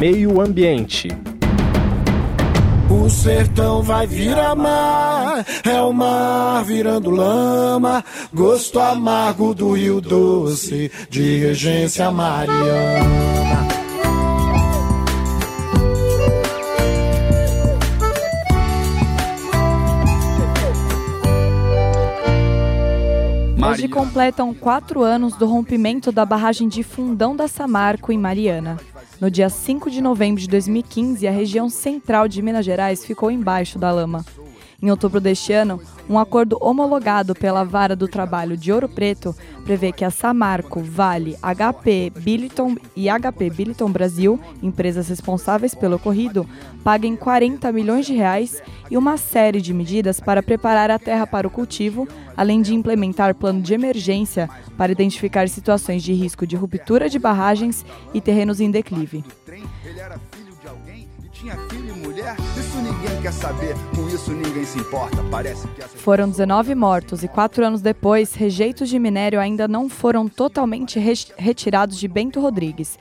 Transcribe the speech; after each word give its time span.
Meio 0.00 0.40
Ambiente. 0.40 1.08
O 2.88 3.10
sertão 3.10 3.82
vai 3.82 4.06
virar 4.06 4.54
mar, 4.54 5.44
é 5.62 5.78
o 5.82 5.92
mar 5.92 6.64
virando 6.64 7.10
lama, 7.10 8.02
gosto 8.32 8.80
amargo 8.80 9.54
do 9.54 9.72
Rio 9.72 10.00
Doce, 10.00 10.90
de 11.10 11.36
regência 11.40 12.10
mariana. 12.10 13.79
Hoje 23.80 23.88
completam 23.88 24.52
quatro 24.52 25.02
anos 25.02 25.34
do 25.36 25.46
rompimento 25.46 26.12
da 26.12 26.26
barragem 26.26 26.68
de 26.68 26.82
Fundão 26.82 27.34
da 27.34 27.48
Samarco, 27.48 28.12
em 28.12 28.18
Mariana. 28.18 28.76
No 29.18 29.30
dia 29.30 29.48
5 29.48 29.90
de 29.90 30.02
novembro 30.02 30.38
de 30.38 30.46
2015, 30.48 31.26
a 31.26 31.30
região 31.30 31.70
central 31.70 32.28
de 32.28 32.42
Minas 32.42 32.66
Gerais 32.66 33.02
ficou 33.06 33.30
embaixo 33.30 33.78
da 33.78 33.90
lama. 33.90 34.22
Em 34.82 34.90
outubro 34.90 35.20
deste 35.20 35.52
ano, 35.52 35.80
um 36.08 36.18
acordo 36.18 36.56
homologado 36.58 37.34
pela 37.34 37.64
Vara 37.64 37.94
do 37.94 38.08
Trabalho 38.08 38.56
de 38.56 38.72
Ouro 38.72 38.88
Preto 38.88 39.36
prevê 39.62 39.92
que 39.92 40.04
a 40.04 40.10
Samarco, 40.10 40.80
Vale, 40.80 41.36
HP, 41.42 42.10
Billiton 42.16 42.76
e 42.96 43.08
HP 43.08 43.50
Billiton 43.50 43.90
Brasil, 43.90 44.40
empresas 44.62 45.08
responsáveis 45.08 45.74
pelo 45.74 45.96
ocorrido, 45.96 46.48
paguem 46.82 47.14
40 47.14 47.70
milhões 47.72 48.06
de 48.06 48.14
reais 48.14 48.62
e 48.90 48.96
uma 48.96 49.18
série 49.18 49.60
de 49.60 49.74
medidas 49.74 50.18
para 50.18 50.42
preparar 50.42 50.90
a 50.90 50.98
terra 50.98 51.26
para 51.26 51.46
o 51.46 51.50
cultivo, 51.50 52.08
além 52.34 52.62
de 52.62 52.74
implementar 52.74 53.34
plano 53.34 53.60
de 53.60 53.74
emergência 53.74 54.48
para 54.78 54.92
identificar 54.92 55.46
situações 55.46 56.02
de 56.02 56.14
risco 56.14 56.46
de 56.46 56.56
ruptura 56.56 57.06
de 57.06 57.18
barragens 57.18 57.84
e 58.14 58.20
terrenos 58.20 58.60
em 58.60 58.70
declive 58.70 59.22
tinha 61.40 61.56
filho 61.68 61.96
e 61.96 61.98
mulher? 62.06 62.36
Ninguém 62.90 63.22
quer 63.22 63.32
saber, 63.32 63.76
com 63.94 64.08
isso 64.08 64.32
ninguém 64.32 64.64
se 64.64 64.80
importa. 64.80 65.22
Parece 65.30 65.68
que. 65.68 65.80
Foram 65.98 66.28
19 66.28 66.74
mortos 66.74 67.22
e 67.22 67.28
quatro 67.28 67.64
anos 67.64 67.80
depois, 67.80 68.34
rejeitos 68.34 68.88
de 68.88 68.98
minério 68.98 69.38
ainda 69.38 69.68
não 69.68 69.88
foram 69.88 70.28
totalmente 70.28 70.98
re 70.98 71.12
retirados 71.38 71.98
de 71.98 72.08
Bento 72.08 72.40
Rodrigues, 72.40 72.98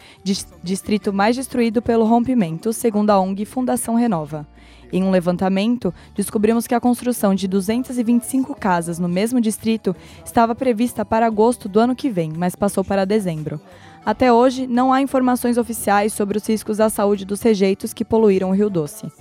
distrito 0.63 1.11
mais 1.11 1.35
destruído 1.35 1.81
pelo 1.81 2.05
rompimento, 2.05 2.71
segundo 2.71 3.09
a 3.09 3.19
ONG 3.19 3.45
Fundação 3.45 3.95
Renova. 3.95 4.45
Em 4.91 5.03
um 5.03 5.09
levantamento, 5.09 5.91
descobrimos 6.15 6.67
que 6.67 6.75
a 6.75 6.79
construção 6.79 7.33
de 7.33 7.47
225 7.47 8.53
casas 8.55 8.99
no 8.99 9.09
mesmo 9.09 9.41
distrito 9.41 9.95
estava 10.23 10.53
prevista 10.53 11.03
para 11.03 11.25
agosto 11.25 11.67
do 11.67 11.79
ano 11.79 11.95
que 11.95 12.11
vem, 12.11 12.31
mas 12.35 12.55
passou 12.55 12.83
para 12.83 13.05
dezembro. 13.05 13.59
Até 14.05 14.31
hoje, 14.31 14.67
não 14.67 14.93
há 14.93 15.01
informações 15.01 15.57
oficiais 15.57 16.13
sobre 16.13 16.37
os 16.37 16.47
riscos 16.47 16.79
à 16.79 16.89
saúde 16.89 17.25
dos 17.25 17.41
rejeitos 17.41 17.91
que 17.91 18.05
poluíram 18.05 18.49
o 18.49 18.53
Rio 18.53 18.69
Doce. 18.69 19.11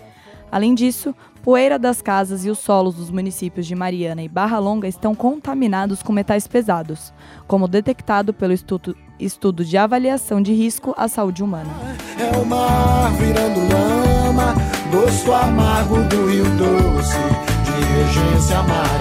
Além 0.51 0.75
disso, 0.75 1.15
poeira 1.43 1.79
das 1.79 2.01
casas 2.01 2.45
e 2.45 2.51
os 2.51 2.59
solos 2.59 2.95
dos 2.95 3.11
municípios 3.11 3.67
de 3.67 3.75
Mariana 3.75 4.23
e 4.23 4.29
Barra 4.29 4.59
Longa 4.59 4.89
estão 4.89 5.15
contaminados 5.15 6.03
com 6.03 6.13
metais 6.13 6.47
pesados, 6.47 7.13
como 7.47 7.69
detectado 7.69 8.33
pelo 8.33 8.53
Estudo, 8.53 8.97
estudo 9.19 9.65
de 9.65 9.77
Avaliação 9.77 10.41
de 10.41 10.53
Risco 10.53 10.95
à 10.97 11.09
Saúde 11.09 11.43
Humana. 11.43 11.71
É 12.19 12.37
o 12.37 12.45
mar 12.45 13.13
virando 13.13 13.61
lama, 13.73 14.55
gosto 14.91 15.33
amargo 15.33 16.03
do 16.05 16.27
Rio 16.27 16.45
Doce, 16.57 17.19
de 17.65 18.25
regência 18.25 18.63
mariana. 18.63 18.99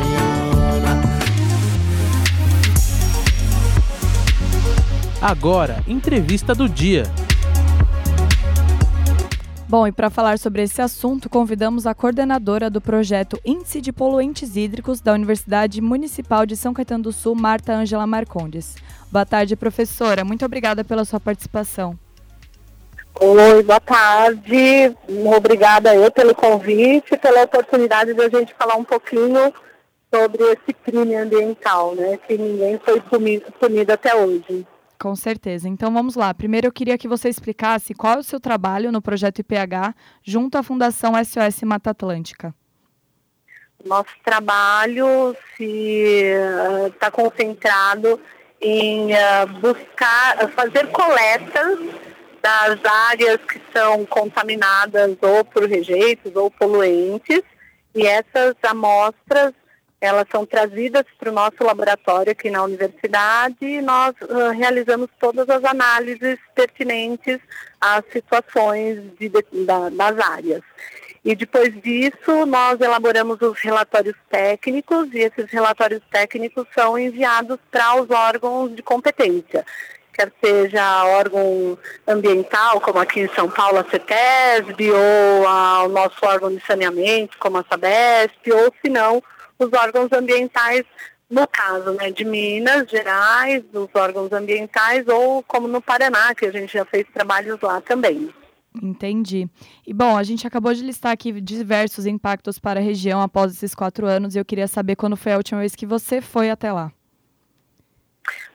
Agora, 5.22 5.84
entrevista 5.88 6.54
do 6.54 6.70
dia. 6.70 7.04
Bom, 9.70 9.86
e 9.86 9.92
para 9.92 10.10
falar 10.10 10.40
sobre 10.40 10.64
esse 10.64 10.82
assunto, 10.82 11.30
convidamos 11.30 11.86
a 11.86 11.94
coordenadora 11.94 12.70
do 12.70 12.80
projeto 12.80 13.38
Índice 13.44 13.82
de 13.82 13.92
Poluentes 13.92 14.56
Hídricos 14.56 15.02
da 15.02 15.12
Universidade 15.12 15.82
Municipal 15.82 16.46
de 16.46 16.56
São 16.56 16.74
Caetano 16.74 17.04
do 17.04 17.12
Sul, 17.12 17.36
Marta 17.36 17.74
Ângela 17.74 18.08
Marcondes. 18.08 18.76
Boa 19.12 19.26
tarde, 19.26 19.58
professora. 19.58 20.24
Muito 20.24 20.46
obrigada 20.46 20.86
pela 20.86 21.04
sua 21.04 21.20
participação. 21.20 22.00
Oi, 23.20 23.62
boa 23.62 23.82
tarde. 23.82 24.96
Obrigada 25.36 25.94
eu 25.94 26.10
pelo 26.12 26.34
convite 26.34 27.16
e 27.16 27.18
pela 27.18 27.44
oportunidade 27.44 28.14
de 28.14 28.22
a 28.22 28.30
gente 28.30 28.56
falar 28.58 28.78
um 28.78 28.86
pouquinho 28.86 29.54
sobre 30.14 30.44
esse 30.44 30.74
crime 30.86 31.14
ambiental, 31.14 31.94
né, 31.94 32.18
que 32.26 32.38
ninguém 32.38 32.80
foi 32.80 33.02
punido 33.02 33.92
até 33.92 34.16
hoje. 34.16 34.66
Com 35.00 35.16
certeza. 35.16 35.70
Então 35.70 35.94
vamos 35.94 36.16
lá. 36.16 36.34
Primeiro 36.34 36.68
eu 36.68 36.72
queria 36.72 36.98
que 36.98 37.08
você 37.08 37.30
explicasse 37.30 37.94
qual 37.94 38.16
é 38.16 38.18
o 38.18 38.24
seu 38.24 38.40
trabalho 38.40 38.92
no 38.92 39.02
projeto 39.02 39.40
IPH 39.40 39.94
junto 40.24 40.58
à 40.58 40.64
Fundação 40.64 41.14
SOS 41.24 41.62
Mata 41.64 41.92
Atlântica. 41.92 42.54
Nosso 43.86 44.16
trabalho 44.24 45.36
está 45.60 47.08
uh, 47.10 47.12
concentrado 47.12 48.20
em 48.60 49.14
uh, 49.14 49.48
buscar, 49.62 50.50
fazer 50.56 50.88
coletas 50.88 51.80
das 52.42 52.84
áreas 52.84 53.38
que 53.48 53.62
são 53.72 54.04
contaminadas 54.06 55.16
ou 55.22 55.46
por 55.46 55.70
rejeitos 55.70 56.36
ou 56.36 56.50
poluentes 56.50 57.42
e 57.94 58.06
essas 58.06 58.56
amostras 58.64 59.54
elas 60.00 60.26
são 60.32 60.46
trazidas 60.46 61.04
para 61.18 61.30
o 61.30 61.34
nosso 61.34 61.64
laboratório 61.64 62.32
aqui 62.32 62.52
na 62.52 62.64
universidade 62.64 63.58
e 63.62 63.82
nós 63.82 64.14
uh, 64.22 64.52
realizamos 64.52 65.10
todas 65.20 65.50
as 65.50 65.64
análises 65.64 66.38
pertinentes 66.54 67.40
às 67.82 68.04
situações 68.12 69.02
de, 69.20 69.30
de, 69.30 69.66
da, 69.66 69.90
das 69.90 70.20
áreas. 70.20 70.62
E 71.26 71.36
depois 71.36 71.74
disso, 71.82 72.46
nós 72.46 72.80
elaboramos 72.80 73.42
os 73.42 73.60
relatórios 73.60 74.16
técnicos 74.30 75.10
e 75.14 75.20
esses 75.20 75.50
relatórios 75.52 76.02
técnicos 76.12 76.66
são 76.74 76.98
enviados 76.98 77.58
para 77.72 78.02
os 78.02 78.10
órgãos 78.10 78.74
de 78.74 78.82
competência, 78.82 79.66
quer 80.14 80.32
seja 80.42 81.06
órgão 81.06 81.78
ambiental, 82.08 82.80
como 82.80 83.00
aqui 83.00 83.22
em 83.22 83.30
São 83.34 83.50
Paulo 83.50 83.80
a 83.80 83.84
CETESB, 83.84 84.92
ou 84.92 85.86
o 85.86 85.88
nosso 85.90 86.18
órgão 86.24 86.50
de 86.50 86.66
saneamento, 86.66 87.38
como 87.40 87.58
a 87.58 87.66
SABESP, 87.70 88.54
ou 88.54 88.74
se 88.82 88.90
não, 88.90 89.22
os 89.60 89.72
órgãos 89.74 90.12
ambientais, 90.12 90.84
no 91.30 91.48
caso 91.48 91.92
né, 91.94 92.12
de 92.12 92.24
Minas 92.24 92.90
Gerais, 92.90 93.64
os 93.74 93.90
órgãos 93.94 94.32
ambientais, 94.32 95.08
ou 95.08 95.44
como 95.44 95.68
no 95.68 95.82
Paraná, 95.82 96.34
que 96.34 96.46
a 96.46 96.52
gente 96.52 96.74
já 96.74 96.86
fez 96.86 97.06
trabalhos 97.14 97.60
lá 97.62 97.82
também. 97.82 98.34
Entendi. 98.82 99.50
E 99.86 99.94
bom, 99.94 100.18
a 100.18 100.24
gente 100.24 100.46
acabou 100.46 100.74
de 100.74 100.84
listar 100.84 101.12
aqui 101.12 101.32
diversos 101.42 102.06
impactos 102.06 102.60
para 102.60 102.80
a 102.80 102.84
região 102.84 103.22
após 103.22 103.54
esses 103.54 103.74
quatro 103.74 104.06
anos 104.06 104.36
e 104.36 104.40
eu 104.40 104.46
queria 104.46 104.68
saber 104.68 104.96
quando 104.96 105.18
foi 105.18 105.34
a 105.34 105.38
última 105.38 105.60
vez 105.62 105.76
que 105.76 105.86
você 105.86 106.22
foi 106.22 106.50
até 106.50 106.72
lá. 106.72 106.92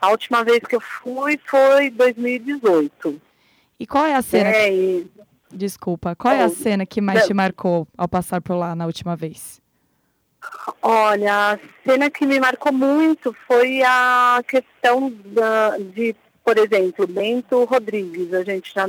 A 0.01 0.11
última 0.11 0.45
vez 0.45 0.61
que 0.61 0.77
eu 0.77 0.81
fui 0.81 1.41
foi 1.45 1.91
2018. 1.91 3.21
E 3.81 3.87
qual 3.87 4.07
é 4.07 4.15
a 4.15 4.23
cena? 4.23 4.51
É, 4.51 4.71
que... 4.71 5.11
Desculpa, 5.51 6.15
qual 6.17 6.35
é 6.35 6.43
a 6.43 6.49
cena 6.49 6.87
que 6.87 7.01
mais 7.01 7.27
te 7.27 7.35
marcou 7.35 7.87
ao 7.97 8.09
passar 8.09 8.41
por 8.41 8.55
lá 8.55 8.75
na 8.75 8.87
última 8.87 9.15
vez? 9.17 9.62
Olha, 10.81 11.53
a 11.53 11.59
cena 11.85 12.11
que 12.11 12.27
me 12.27 12.41
marcou 12.41 12.73
muito 12.73 13.35
foi 13.47 13.83
a 13.83 14.43
questão 14.47 15.13
da, 15.27 15.77
de, 15.79 16.15
por 16.45 16.59
exemplo, 16.59 17.07
Bento 17.07 17.65
Rodrigues. 17.65 18.33
A 18.35 18.43
gente 18.43 18.73
já 18.75 18.87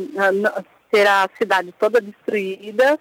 terá 0.92 1.24
a 1.24 1.30
cidade 1.38 1.74
toda 1.80 2.02
destruída 2.02 3.00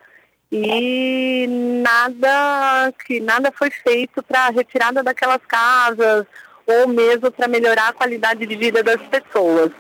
e 0.51 1.47
nada 1.83 2.93
que 3.07 3.21
nada 3.21 3.51
foi 3.53 3.71
feito 3.71 4.23
para 4.23 4.47
a 4.47 4.51
retirada 4.51 5.03
daquelas 5.03 5.41
casas 5.47 6.27
ou 6.67 6.89
mesmo 6.89 7.31
para 7.31 7.49
melhorar 7.49 7.89
a 7.89 7.93
qualidade 7.93 8.47
de 8.47 8.57
vida 8.57 8.83
das 8.83 9.01
pessoas. 9.03 9.71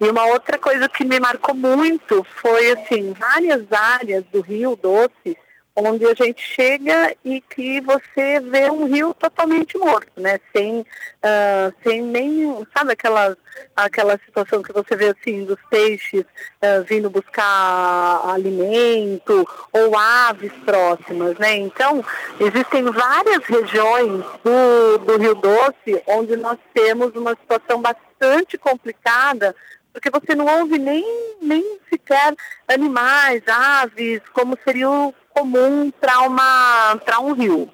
E 0.00 0.08
uma 0.08 0.24
outra 0.26 0.58
coisa 0.58 0.88
que 0.88 1.04
me 1.04 1.20
marcou 1.20 1.54
muito 1.54 2.24
foi 2.40 2.72
assim, 2.72 3.12
várias 3.12 3.70
áreas 3.72 4.24
do 4.32 4.40
Rio 4.40 4.74
Doce 4.76 5.36
onde 5.74 6.04
a 6.04 6.14
gente 6.14 6.42
chega 6.42 7.14
e 7.24 7.40
que 7.40 7.80
você 7.80 8.40
vê 8.40 8.70
um 8.70 8.86
rio 8.86 9.14
totalmente 9.14 9.78
morto, 9.78 10.10
né? 10.16 10.40
Sem, 10.54 10.80
uh, 10.80 11.74
sem 11.82 12.02
nem, 12.02 12.66
sabe 12.76 12.92
aquela, 12.92 13.36
aquela 13.74 14.18
situação 14.24 14.62
que 14.62 14.72
você 14.72 14.96
vê 14.96 15.14
assim 15.18 15.44
dos 15.44 15.58
peixes 15.70 16.22
uh, 16.22 16.84
vindo 16.86 17.08
buscar 17.08 18.20
alimento 18.28 19.46
ou 19.72 19.96
aves 19.96 20.52
próximas, 20.64 21.38
né? 21.38 21.56
Então, 21.56 22.04
existem 22.38 22.84
várias 22.84 23.44
regiões 23.44 24.24
do, 24.44 24.98
do 24.98 25.18
Rio 25.18 25.34
Doce 25.36 26.02
onde 26.06 26.36
nós 26.36 26.58
temos 26.74 27.14
uma 27.14 27.30
situação 27.30 27.80
bastante 27.80 28.58
complicada 28.58 29.54
porque 29.92 30.10
você 30.10 30.34
não 30.34 30.46
ouve 30.46 30.78
nem, 30.78 31.04
nem 31.42 31.78
sequer 31.88 32.34
animais, 32.68 33.42
aves, 33.48 34.20
como 34.32 34.56
seria 34.64 34.88
o 34.88 35.12
comum 35.34 35.90
para 35.90 36.20
uma 36.20 36.96
para 37.04 37.20
um 37.20 37.32
rio. 37.32 37.70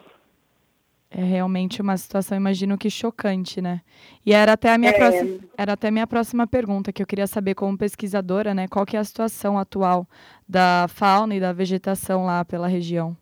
É 1.10 1.22
realmente 1.22 1.80
uma 1.80 1.96
situação, 1.96 2.36
imagino 2.36 2.76
que 2.76 2.90
chocante, 2.90 3.62
né? 3.62 3.80
E 4.24 4.34
era 4.34 4.52
até 4.52 4.72
a 4.72 4.76
minha, 4.76 4.90
é... 4.90 4.94
próxima, 4.94 5.38
era 5.56 5.72
até 5.72 5.90
minha 5.90 6.06
próxima 6.06 6.46
pergunta, 6.46 6.92
que 6.92 7.02
eu 7.02 7.06
queria 7.06 7.26
saber 7.26 7.54
como 7.54 7.78
pesquisadora, 7.78 8.52
né, 8.52 8.66
qual 8.68 8.84
que 8.84 8.96
é 8.96 9.00
a 9.00 9.04
situação 9.04 9.56
atual 9.56 10.06
da 10.48 10.86
fauna 10.88 11.34
e 11.34 11.40
da 11.40 11.52
vegetação 11.52 12.26
lá 12.26 12.44
pela 12.44 12.66
região. 12.66 13.16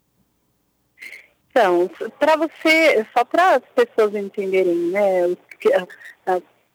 Então, 1.51 1.89
para 2.19 2.37
você, 2.37 3.07
só 3.17 3.25
para 3.25 3.57
as 3.57 3.63
pessoas 3.77 4.15
entenderem, 4.17 4.91
né, 4.91 5.37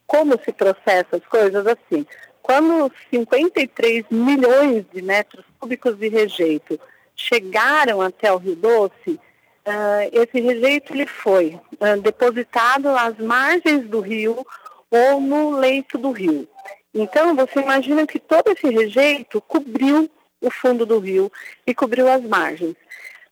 como 0.08 0.40
se 0.42 0.54
processa 0.54 1.18
as 1.18 1.26
coisas, 1.26 1.68
assim, 1.68 2.06
quando 2.42 2.90
53 3.12 4.06
milhões 4.10 4.86
de 4.94 5.02
metros 5.02 5.44
cúbicos 5.60 5.98
de 5.98 6.08
rejeito 6.08 6.80
chegaram 7.20 8.02
até 8.02 8.32
o 8.32 8.38
Rio 8.38 8.56
Doce, 8.56 9.12
uh, 9.12 10.10
esse 10.12 10.40
rejeito 10.40 10.94
ele 10.94 11.06
foi 11.06 11.60
uh, 11.80 12.02
depositado 12.02 12.88
às 12.88 13.18
margens 13.18 13.88
do 13.88 14.00
rio 14.00 14.46
ou 14.90 15.20
no 15.20 15.52
leito 15.52 15.98
do 15.98 16.12
rio. 16.12 16.48
Então, 16.94 17.36
você 17.36 17.60
imagina 17.60 18.08
que 18.08 18.18
todo 18.18 18.50
esse 18.50 18.68
rejeito 18.70 19.42
cobriu 19.42 20.10
o 20.42 20.50
fundo 20.50 20.86
do 20.86 20.98
rio 21.00 21.32
e 21.68 21.76
cobriu 21.76 22.08
as 22.08 22.24
margens, 22.24 22.76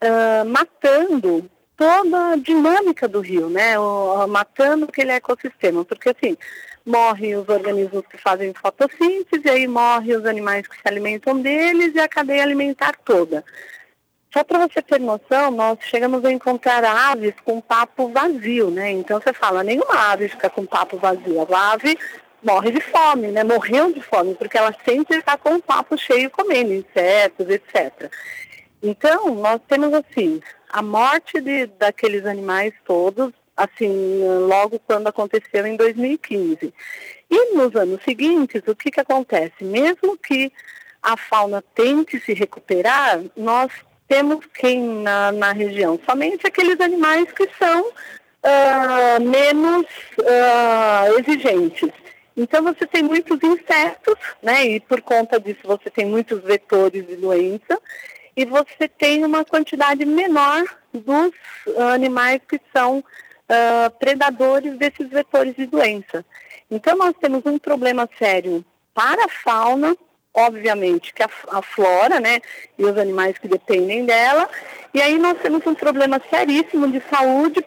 uh, 0.03 0.45
matando 0.45 1.49
toda 1.75 2.31
a 2.31 2.35
dinâmica 2.35 3.07
do 3.07 3.21
rio, 3.21 3.49
né? 3.49 3.79
O, 3.79 4.27
matando 4.27 4.85
aquele 4.85 5.11
ecossistema, 5.11 5.85
porque 5.85 6.09
assim, 6.09 6.35
morrem 6.85 7.35
os 7.35 7.47
organismos 7.47 8.03
que 8.09 8.17
fazem 8.17 8.53
fotossíntese, 8.53 9.47
aí 9.49 9.67
morrem 9.67 10.15
os 10.15 10.25
animais 10.25 10.67
que 10.67 10.75
se 10.75 10.81
alimentam 10.85 11.39
deles 11.39 11.93
e 11.93 11.99
a 11.99 12.07
cadeia 12.07 12.43
alimentar 12.43 12.95
toda. 13.05 13.43
Só 14.33 14.43
para 14.43 14.67
você 14.67 14.81
ter 14.81 14.99
noção, 14.99 15.51
nós 15.51 15.79
chegamos 15.81 16.23
a 16.25 16.31
encontrar 16.31 16.83
aves 16.83 17.33
com 17.45 17.61
papo 17.61 18.09
vazio, 18.09 18.69
né? 18.69 18.91
Então 18.91 19.19
você 19.19 19.31
fala, 19.33 19.63
nenhuma 19.63 20.11
ave 20.11 20.27
fica 20.27 20.49
com 20.49 20.65
papo 20.65 20.97
vazio. 20.97 21.47
A 21.53 21.71
ave 21.71 21.97
morre 22.43 22.71
de 22.71 22.81
fome, 22.81 23.27
né? 23.27 23.43
Morreu 23.43 23.91
de 23.91 24.01
fome, 24.01 24.35
porque 24.35 24.57
ela 24.57 24.75
sempre 24.85 25.17
está 25.17 25.37
com 25.37 25.55
o 25.55 25.61
papo 25.61 25.97
cheio 25.97 26.29
comendo 26.29 26.73
insetos, 26.73 27.47
etc. 27.49 28.11
Então, 28.81 29.33
nós 29.35 29.59
temos 29.67 29.93
assim, 29.93 30.41
a 30.69 30.81
morte 30.81 31.41
de, 31.41 31.65
daqueles 31.65 32.25
animais 32.25 32.73
todos, 32.85 33.33
assim, 33.55 34.23
logo 34.47 34.79
quando 34.79 35.07
aconteceu 35.07 35.65
em 35.65 35.75
2015. 35.75 36.73
E 37.29 37.55
nos 37.55 37.75
anos 37.75 38.03
seguintes, 38.03 38.61
o 38.67 38.75
que, 38.75 38.91
que 38.91 38.99
acontece? 38.99 39.63
Mesmo 39.63 40.17
que 40.17 40.51
a 41.01 41.17
fauna 41.17 41.63
tente 41.73 42.19
se 42.19 42.33
recuperar, 42.33 43.21
nós 43.35 43.71
temos 44.07 44.45
quem 44.53 44.81
na, 44.81 45.31
na 45.31 45.51
região? 45.51 45.99
Somente 46.05 46.47
aqueles 46.47 46.79
animais 46.79 47.31
que 47.31 47.49
são 47.57 47.87
uh, 47.87 49.21
menos 49.21 49.85
uh, 50.19 51.19
exigentes. 51.19 51.91
Então 52.35 52.63
você 52.63 52.85
tem 52.85 53.03
muitos 53.03 53.41
insetos, 53.41 54.15
né? 54.41 54.65
E 54.65 54.79
por 54.79 55.01
conta 55.01 55.39
disso 55.39 55.61
você 55.63 55.89
tem 55.89 56.05
muitos 56.05 56.41
vetores 56.43 57.05
de 57.07 57.15
doença 57.15 57.79
e 58.35 58.45
você 58.45 58.87
tem 58.87 59.25
uma 59.25 59.43
quantidade 59.43 60.05
menor 60.05 60.63
dos 60.93 61.31
animais 61.93 62.39
que 62.47 62.61
são 62.71 62.99
uh, 62.99 63.89
predadores 63.97 64.77
desses 64.77 65.09
vetores 65.09 65.55
de 65.55 65.65
doença. 65.65 66.23
Então 66.69 66.95
nós 66.97 67.13
temos 67.19 67.41
um 67.45 67.57
problema 67.57 68.07
sério 68.19 68.63
para 68.93 69.25
a 69.25 69.29
fauna, 69.29 69.97
obviamente, 70.33 71.13
que 71.13 71.23
a, 71.23 71.29
a, 71.51 71.61
flora, 71.61 72.19
né, 72.19 72.39
e 72.77 72.83
os 72.83 72.97
animais 72.97 73.37
que 73.37 73.47
dependem 73.47 74.05
dela, 74.05 74.49
e 74.93 75.01
aí 75.01 75.17
nós 75.17 75.39
temos 75.39 75.65
um 75.65 75.73
problema 75.73 76.21
seríssimo 76.29 76.91
de 76.91 77.01
saúde, 77.09 77.65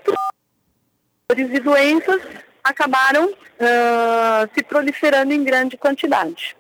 e 1.37 1.61
doenças 1.61 2.23
acabaram 2.63 3.27
uh, 3.27 4.51
se 4.55 4.63
proliferando 4.63 5.33
em 5.33 5.45
grande 5.45 5.77
quantidade. 5.77 6.57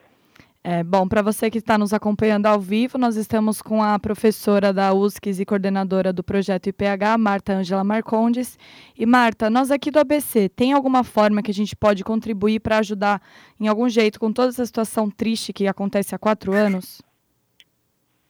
É, 0.62 0.84
bom, 0.84 1.08
para 1.08 1.22
você 1.22 1.50
que 1.50 1.56
está 1.56 1.78
nos 1.78 1.94
acompanhando 1.94 2.44
ao 2.44 2.60
vivo, 2.60 2.98
nós 2.98 3.16
estamos 3.16 3.62
com 3.62 3.82
a 3.82 3.98
professora 3.98 4.74
da 4.74 4.92
USCS 4.92 5.40
e 5.40 5.46
coordenadora 5.46 6.12
do 6.12 6.22
projeto 6.22 6.66
IPH, 6.66 7.16
Marta 7.18 7.54
Ângela 7.54 7.82
Marcondes. 7.82 8.58
E 8.94 9.06
Marta, 9.06 9.48
nós 9.48 9.70
aqui 9.70 9.90
do 9.90 9.98
ABC, 9.98 10.50
tem 10.50 10.74
alguma 10.74 11.02
forma 11.02 11.42
que 11.42 11.50
a 11.50 11.54
gente 11.54 11.74
pode 11.74 12.04
contribuir 12.04 12.60
para 12.60 12.76
ajudar 12.76 13.22
em 13.58 13.68
algum 13.68 13.88
jeito 13.88 14.20
com 14.20 14.30
toda 14.30 14.50
essa 14.50 14.66
situação 14.66 15.10
triste 15.10 15.50
que 15.50 15.66
acontece 15.66 16.14
há 16.14 16.18
quatro 16.18 16.52
anos? 16.52 17.00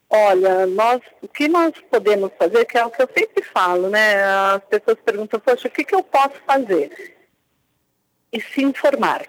Olha, 0.09 0.67
nós, 0.69 1.01
o 1.21 1.27
que 1.27 1.49
nós 1.49 1.73
podemos 1.91 2.31
fazer, 2.39 2.65
que 2.65 2.79
é 2.79 2.85
o 2.85 2.91
que 2.91 3.03
eu 3.03 3.09
sempre 3.13 3.43
falo, 3.43 3.89
né? 3.89 4.23
As 4.55 4.65
pessoas 4.67 4.99
perguntam, 5.05 5.41
poxa, 5.41 5.67
o 5.67 5.71
que, 5.71 5.83
que 5.83 5.95
eu 5.97 6.03
posso 6.05 6.37
fazer? 6.47 7.17
E 8.33 8.41
se 8.41 8.63
informar 8.63 9.27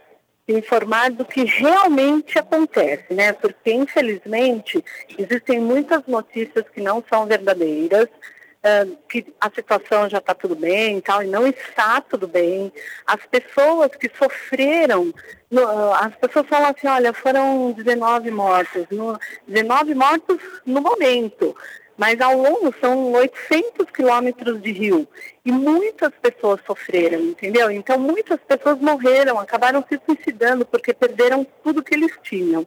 informar 0.58 1.12
do 1.12 1.26
que 1.26 1.44
realmente 1.44 2.38
acontece, 2.38 3.14
né? 3.14 3.34
Porque, 3.34 3.72
infelizmente, 3.72 4.84
existem 5.18 5.60
muitas 5.60 6.06
notícias 6.08 6.66
que 6.74 6.82
não 6.82 7.04
são 7.10 7.26
verdadeiras, 7.26 8.06
uh, 8.06 8.98
que 9.10 9.26
a 9.40 9.50
situação 9.50 10.10
já 10.10 10.20
está 10.20 10.34
tudo 10.34 10.56
bem 10.56 10.98
e 10.98 11.02
tal, 11.02 11.24
e 11.24 11.28
não 11.28 11.48
está 11.48 12.02
tudo 12.02 12.28
bem. 12.28 12.72
As 13.06 13.26
pessoas 13.26 13.92
que 13.96 14.10
sofreram, 14.18 15.14
no, 15.50 15.64
uh, 15.64 15.94
as 15.94 16.16
pessoas 16.16 16.48
falam 16.48 16.70
assim, 16.70 16.88
olha, 16.88 17.14
foram 17.14 17.72
19 17.72 18.32
mortos, 18.32 18.86
no, 18.92 19.20
19 19.48 19.96
mortos 19.96 20.38
no 20.66 20.82
momento 20.82 21.56
mas 22.02 22.20
ao 22.20 22.36
longo 22.36 22.74
são 22.82 23.12
800 23.12 23.92
quilômetros 23.92 24.60
de 24.60 24.72
rio 24.72 25.08
e 25.46 25.52
muitas 25.52 26.12
pessoas 26.20 26.60
sofreram, 26.66 27.20
entendeu? 27.20 27.70
Então 27.70 28.00
muitas 28.00 28.40
pessoas 28.40 28.80
morreram, 28.80 29.38
acabaram 29.38 29.86
se 29.88 30.02
suicidando 30.04 30.66
porque 30.66 30.96
perderam 30.96 31.46
tudo 31.64 31.84
que 31.84 31.94
eles 31.94 32.12
tinham. 32.24 32.66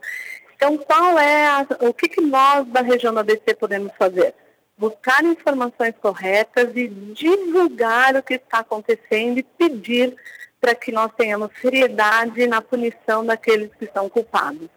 Então 0.55 0.79
qual 0.79 1.19
é 1.19 1.49
a, 1.49 1.67
o 1.81 1.93
que, 1.93 2.09
que 2.09 2.21
nós 2.21 2.65
da 2.69 2.81
região 2.81 3.13
do 3.13 3.19
ABC 3.19 3.57
podemos 3.57 3.91
fazer? 3.99 4.33
Buscar 4.79 5.25
informações 5.25 5.97
corretas 6.01 6.71
e 6.77 6.87
divulgar 6.87 8.15
o 8.15 8.23
que 8.23 8.35
está 8.35 8.61
acontecendo 8.61 9.39
e 9.39 9.43
pedir 9.43 10.15
para 10.61 10.77
que 10.77 10.93
nós 10.93 11.11
tenhamos 11.17 11.51
seriedade 11.61 12.47
na 12.47 12.63
punição 12.63 13.27
daqueles 13.27 13.73
que 13.81 13.91
são 13.93 14.09
culpados. 14.09 14.69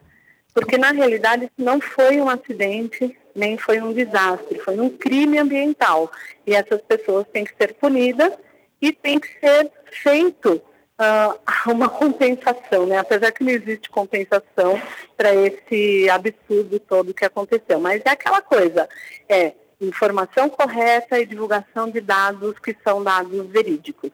Porque 0.52 0.80
na 0.80 0.90
realidade 0.90 1.44
isso 1.44 1.64
não 1.64 1.80
foi 1.80 2.20
um 2.20 2.28
acidente, 2.28 3.16
nem 3.38 3.58
foi 3.58 3.80
um 3.80 3.94
desastre, 3.94 4.60
foi 4.60 4.80
um 4.80 4.90
crime 4.90 5.38
ambiental. 5.38 6.12
E 6.46 6.54
essas 6.54 6.82
pessoas 6.82 7.28
têm 7.32 7.46
que 7.46 7.56
ser 7.56 7.76
punidas 7.76 8.34
e 8.82 8.92
tem 8.92 9.20
que 9.20 9.28
ser 9.40 9.72
feito 9.86 10.54
uh, 10.56 11.40
uma 11.72 11.88
compensação, 11.88 12.86
né? 12.88 12.98
Apesar 12.98 13.32
que 13.32 13.44
não 13.44 13.52
existe 13.52 13.90
compensação 13.90 14.82
para 15.16 15.34
esse 15.34 16.10
absurdo 16.10 16.80
todo 16.80 17.14
que 17.14 17.26
aconteceu. 17.26 17.80
Mas 17.80 18.02
é 18.04 18.10
aquela 18.10 18.42
coisa, 18.42 18.90
é 19.30 19.54
informação 19.80 20.50
correta 20.50 21.20
e 21.20 21.26
divulgação 21.26 21.90
de 21.90 22.02
dados 22.02 22.58
que 22.60 22.76
são 22.84 23.04
dados 23.04 23.46
verídicos. 23.48 24.12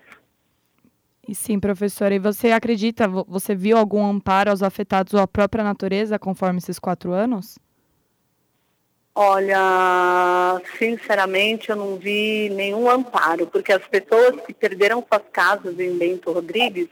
E 1.25 1.33
sim, 1.33 1.57
professora, 1.57 2.13
e 2.13 2.19
você 2.19 2.51
acredita, 2.51 3.07
você 3.07 3.55
viu 3.55 3.77
algum 3.77 4.05
amparo 4.05 4.51
aos 4.51 4.61
afetados 4.61 5.13
ou 5.13 5.21
à 5.21 5.27
própria 5.27 5.63
natureza 5.63 6.19
conforme 6.19 6.57
esses 6.57 6.77
quatro 6.77 7.13
anos? 7.13 7.57
Olha, 9.15 10.59
sinceramente 10.79 11.69
eu 11.69 11.75
não 11.75 11.97
vi 11.97 12.49
nenhum 12.49 12.89
amparo, 12.89 13.45
porque 13.45 13.71
as 13.71 13.85
pessoas 13.85 14.41
que 14.41 14.53
perderam 14.53 15.05
suas 15.07 15.21
casas 15.31 15.79
em 15.79 15.95
Bento 15.95 16.31
Rodrigues, 16.31 16.87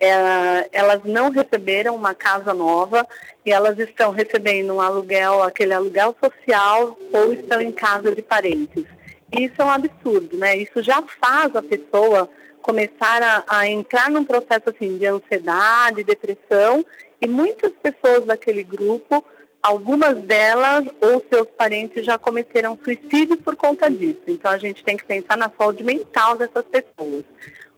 é, 0.00 0.68
elas 0.72 1.04
não 1.04 1.30
receberam 1.30 1.94
uma 1.94 2.14
casa 2.14 2.52
nova 2.52 3.06
e 3.46 3.52
elas 3.52 3.78
estão 3.78 4.10
recebendo 4.10 4.74
um 4.74 4.80
aluguel, 4.80 5.40
aquele 5.40 5.72
aluguel 5.72 6.16
social, 6.20 6.98
ou 7.12 7.32
estão 7.32 7.60
em 7.60 7.70
casa 7.70 8.12
de 8.12 8.22
parentes. 8.22 8.84
Isso 9.30 9.54
é 9.62 9.64
um 9.64 9.70
absurdo, 9.70 10.36
né? 10.36 10.56
Isso 10.56 10.82
já 10.82 11.00
faz 11.20 11.54
a 11.54 11.62
pessoa 11.62 12.28
começar 12.60 13.22
a, 13.22 13.44
a 13.46 13.68
entrar 13.68 14.10
num 14.10 14.24
processo 14.24 14.70
assim 14.70 14.98
de 14.98 15.06
ansiedade, 15.06 16.02
depressão, 16.02 16.84
e 17.20 17.28
muitas 17.28 17.70
pessoas 17.80 18.24
daquele 18.24 18.64
grupo 18.64 19.24
Algumas 19.62 20.18
delas 20.22 20.84
ou 21.00 21.24
seus 21.30 21.46
parentes 21.56 22.04
já 22.04 22.18
cometeram 22.18 22.78
suicídio 22.82 23.36
por 23.36 23.54
conta 23.54 23.88
disso. 23.88 24.22
Então 24.26 24.50
a 24.50 24.58
gente 24.58 24.82
tem 24.82 24.96
que 24.96 25.04
pensar 25.04 25.36
na 25.36 25.50
saúde 25.56 25.84
mental 25.84 26.36
dessas 26.36 26.64
pessoas. 26.64 27.24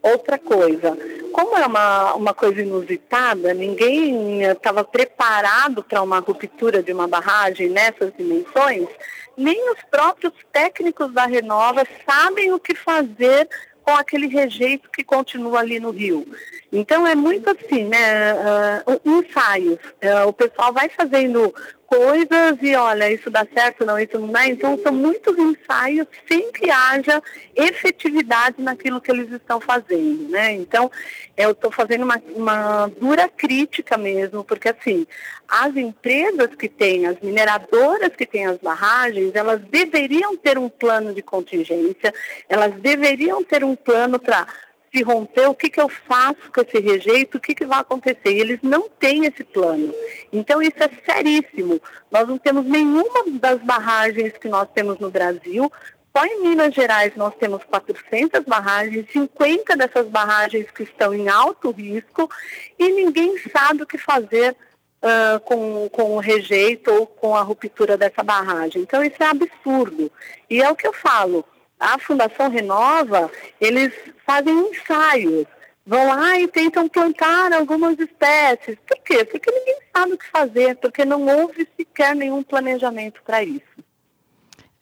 Outra 0.02 0.38
coisa, 0.38 0.96
como 1.32 1.56
é 1.56 1.66
uma, 1.66 2.14
uma 2.14 2.34
coisa 2.34 2.60
inusitada, 2.60 3.54
ninguém 3.54 4.42
estava 4.42 4.84
preparado 4.84 5.82
para 5.82 6.02
uma 6.02 6.18
ruptura 6.18 6.82
de 6.82 6.92
uma 6.92 7.08
barragem 7.08 7.70
nessas 7.70 8.12
dimensões, 8.14 8.86
nem 9.34 9.70
os 9.70 9.78
próprios 9.90 10.34
técnicos 10.52 11.10
da 11.12 11.24
Renova 11.24 11.86
sabem 12.06 12.52
o 12.52 12.60
que 12.60 12.74
fazer 12.74 13.48
com 13.84 13.92
aquele 13.92 14.26
rejeito 14.26 14.90
que 14.90 15.04
continua 15.04 15.60
ali 15.60 15.78
no 15.78 15.90
rio. 15.90 16.26
Então 16.72 17.06
é 17.06 17.14
muito 17.14 17.48
assim, 17.50 17.84
né? 17.84 18.34
Uh, 18.34 19.00
ensaios. 19.04 19.74
Uh, 19.74 20.26
o 20.26 20.32
pessoal 20.32 20.72
vai 20.72 20.88
fazendo 20.88 21.54
coisas 21.94 22.58
e 22.60 22.74
olha, 22.74 23.12
isso 23.12 23.30
dá 23.30 23.46
certo, 23.54 23.84
não, 23.84 23.98
isso 23.98 24.18
não 24.18 24.32
dá. 24.32 24.46
Então 24.48 24.76
são 24.82 24.92
muitos 24.92 25.38
ensaios 25.38 26.06
sem 26.26 26.50
que 26.50 26.68
haja 26.70 27.22
efetividade 27.54 28.60
naquilo 28.60 29.00
que 29.00 29.10
eles 29.10 29.30
estão 29.30 29.60
fazendo, 29.60 30.28
né? 30.28 30.52
Então 30.52 30.90
eu 31.36 31.52
estou 31.52 31.70
fazendo 31.70 32.04
uma, 32.04 32.20
uma 32.34 32.86
dura 33.00 33.28
crítica 33.28 33.96
mesmo, 33.96 34.42
porque 34.42 34.68
assim, 34.68 35.06
as 35.48 35.76
empresas 35.76 36.48
que 36.56 36.68
têm, 36.68 37.06
as 37.06 37.20
mineradoras 37.20 38.10
que 38.16 38.26
têm 38.26 38.46
as 38.46 38.58
barragens, 38.58 39.32
elas 39.34 39.60
deveriam 39.62 40.36
ter 40.36 40.58
um 40.58 40.68
plano 40.68 41.14
de 41.14 41.22
contingência, 41.22 42.12
elas 42.48 42.74
deveriam 42.74 43.42
ter 43.44 43.62
um 43.62 43.76
plano 43.76 44.18
para 44.18 44.46
se 44.94 45.02
romper, 45.02 45.48
o 45.48 45.54
que, 45.54 45.68
que 45.68 45.80
eu 45.80 45.88
faço 45.88 46.52
com 46.54 46.60
esse 46.60 46.78
rejeito, 46.78 47.38
o 47.38 47.40
que, 47.40 47.54
que 47.54 47.66
vai 47.66 47.80
acontecer? 47.80 48.30
E 48.30 48.40
eles 48.40 48.60
não 48.62 48.88
têm 48.88 49.26
esse 49.26 49.42
plano. 49.42 49.92
Então 50.32 50.62
isso 50.62 50.76
é 50.78 51.12
seríssimo. 51.12 51.80
Nós 52.10 52.28
não 52.28 52.38
temos 52.38 52.64
nenhuma 52.64 53.24
das 53.40 53.60
barragens 53.62 54.38
que 54.38 54.48
nós 54.48 54.68
temos 54.72 54.98
no 55.00 55.10
Brasil. 55.10 55.70
Só 56.16 56.24
em 56.24 56.42
Minas 56.42 56.72
Gerais 56.72 57.16
nós 57.16 57.34
temos 57.34 57.64
400 57.64 58.44
barragens, 58.44 59.10
50 59.10 59.76
dessas 59.76 60.06
barragens 60.06 60.70
que 60.70 60.84
estão 60.84 61.12
em 61.12 61.28
alto 61.28 61.72
risco 61.72 62.30
e 62.78 62.88
ninguém 62.92 63.36
sabe 63.50 63.82
o 63.82 63.86
que 63.86 63.98
fazer 63.98 64.54
uh, 65.02 65.40
com, 65.40 65.88
com 65.88 66.14
o 66.14 66.20
rejeito 66.20 66.92
ou 66.92 67.04
com 67.04 67.34
a 67.34 67.42
ruptura 67.42 67.96
dessa 67.96 68.22
barragem. 68.22 68.82
Então 68.82 69.02
isso 69.02 69.20
é 69.20 69.26
absurdo. 69.26 70.12
E 70.48 70.62
é 70.62 70.70
o 70.70 70.76
que 70.76 70.86
eu 70.86 70.92
falo 70.92 71.44
a 71.84 71.98
Fundação 71.98 72.48
Renova, 72.48 73.30
eles 73.60 73.92
fazem 74.26 74.70
ensaios, 74.70 75.46
vão 75.86 76.06
lá 76.06 76.38
e 76.38 76.48
tentam 76.48 76.88
plantar 76.88 77.52
algumas 77.52 77.98
espécies. 77.98 78.78
Por 78.86 78.98
quê? 79.04 79.24
Porque 79.24 79.50
ninguém 79.50 79.78
sabe 79.94 80.12
o 80.14 80.18
que 80.18 80.30
fazer, 80.30 80.76
porque 80.76 81.04
não 81.04 81.26
houve 81.26 81.68
sequer 81.76 82.16
nenhum 82.16 82.42
planejamento 82.42 83.22
para 83.24 83.44
isso. 83.44 83.62